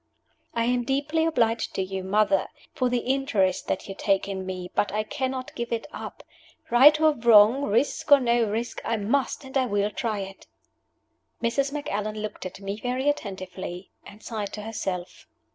[0.55, 4.71] '""I am deeply obliged to you, mother, for the interest that you take in me,
[4.73, 6.23] but I cannot give it up.
[6.71, 10.47] Right or wrong, risk or no risk, I must and I will try it!"
[11.43, 11.71] Mrs.
[11.71, 15.27] Macallan looked at me very attentively, and sighed to herself.